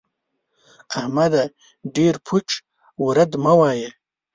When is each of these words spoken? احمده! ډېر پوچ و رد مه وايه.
احمده! 0.99 1.43
ډېر 1.95 2.13
پوچ 2.25 2.47
و 3.01 3.05
رد 3.17 3.31
مه 3.43 3.53
وايه. 3.59 3.89